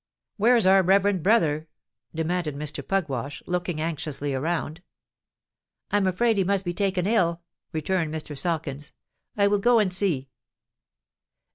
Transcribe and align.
"Where's 0.37 0.65
our 0.65 0.81
reverend 0.81 1.21
brother?" 1.21 1.67
demanded 2.15 2.55
Mr. 2.55 2.81
Pugwash, 2.81 3.43
looking 3.45 3.79
anxiously 3.79 4.33
around. 4.33 4.81
"I 5.91 5.97
am 5.97 6.07
afraid 6.07 6.37
he 6.37 6.43
must 6.43 6.65
be 6.65 6.73
taken 6.73 7.05
ill," 7.05 7.43
returned 7.71 8.11
Mr. 8.11 8.35
Sawkins. 8.35 8.93
"I 9.37 9.45
will 9.45 9.59
go 9.59 9.77
and 9.77 9.93
see." 9.93 10.29